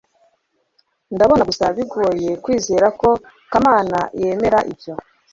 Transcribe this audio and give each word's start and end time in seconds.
ndabona 1.15 1.43
gusa 1.49 1.63
bigoye 1.77 2.29
kwizera 2.43 2.87
ko 2.99 3.09
kamana 3.51 3.99
yemera 4.21 4.59
ibyo 4.71 4.93